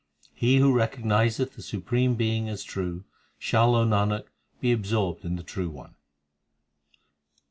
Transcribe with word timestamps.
He 0.33 0.57
who 0.57 0.73
recognizeth 0.73 1.53
the 1.53 1.61
Supreme 1.61 2.15
Being 2.15 2.49
as 2.49 2.63
true, 2.63 3.03
Shall, 3.37 3.75
O 3.75 3.85
Nanak, 3.85 4.23
be 4.59 4.71
absorbed 4.71 5.23
in 5.23 5.35
the 5.35 5.43
True 5.43 5.69
One. 5.69 5.93